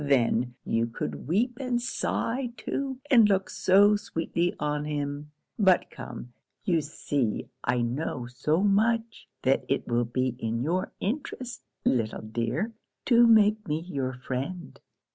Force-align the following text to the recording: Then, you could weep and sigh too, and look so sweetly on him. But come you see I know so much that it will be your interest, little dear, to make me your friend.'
Then, 0.03 0.55
you 0.65 0.87
could 0.87 1.27
weep 1.27 1.57
and 1.61 1.79
sigh 1.79 2.53
too, 2.57 2.99
and 3.11 3.29
look 3.29 3.51
so 3.51 3.95
sweetly 3.95 4.55
on 4.59 4.83
him. 4.85 5.29
But 5.59 5.91
come 5.91 6.33
you 6.65 6.81
see 6.81 7.49
I 7.63 7.81
know 7.83 8.25
so 8.25 8.63
much 8.63 9.29
that 9.43 9.63
it 9.69 9.87
will 9.87 10.05
be 10.05 10.35
your 10.39 10.91
interest, 10.99 11.61
little 11.85 12.23
dear, 12.23 12.73
to 13.05 13.27
make 13.27 13.67
me 13.67 13.81
your 13.81 14.13
friend.' 14.15 14.79